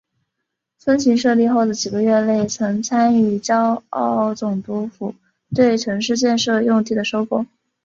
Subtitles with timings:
[0.79, 5.13] 分行设立后的几个月内曾参与胶澳总督府
[5.53, 7.45] 对城市建设用地的收购。